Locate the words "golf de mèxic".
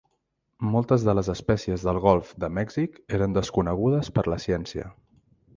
2.07-2.99